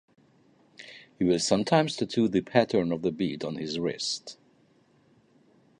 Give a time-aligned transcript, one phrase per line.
[1.19, 4.35] He will sometimes tattoo the pattern of the bead on his wrist.